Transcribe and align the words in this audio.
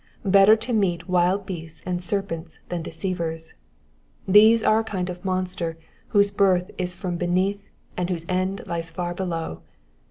Better 0.25 0.55
to 0.55 0.73
meet 0.73 1.07
wild 1.07 1.45
beasts 1.45 1.83
and 1.85 2.01
serpents 2.01 2.57
than 2.69 2.81
deceivers: 2.81 3.53
these 4.27 4.63
are 4.63 4.79
a 4.79 4.83
kind 4.83 5.11
of 5.11 5.23
monster 5.23 5.77
whose 6.07 6.31
birth 6.31 6.71
is 6.79 6.95
from 6.95 7.17
beneath, 7.17 7.61
and 7.95 8.09
whose 8.09 8.25
end 8.27 8.63
lies 8.65 8.89
far 8.89 9.13
below. 9.13 9.61